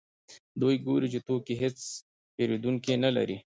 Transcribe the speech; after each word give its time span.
دوی 0.61 0.75
ګوري 0.85 1.07
چې 1.13 1.19
توکي 1.27 1.53
یې 1.55 1.59
هېڅ 1.63 1.79
پېرودونکي 2.35 2.93
نلري 3.03 3.37